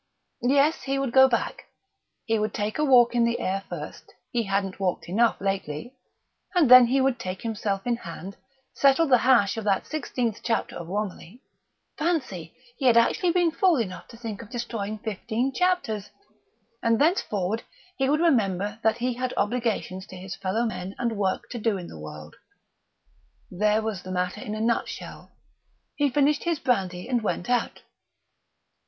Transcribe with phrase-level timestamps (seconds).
[0.41, 1.65] Yes, he would go back.
[2.25, 5.93] He would take a walk in the air first he hadn't walked enough lately
[6.55, 8.35] and then he would take himself in hand,
[8.73, 11.43] settle the hash of that sixteenth chapter of Romilly
[11.99, 16.09] (fancy, he had actually been fool enough to think of destroying fifteen chapters!)
[16.81, 17.61] and thenceforward
[17.95, 21.77] he would remember that he had obligations to his fellow men and work to do
[21.77, 22.37] in the world.
[23.51, 25.29] There was the matter in a nutshell.
[25.95, 27.83] He finished his brandy and went out.